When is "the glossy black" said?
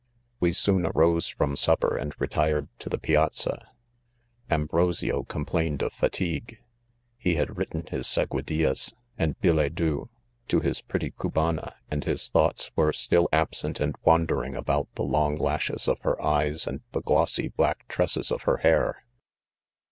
16.93-17.87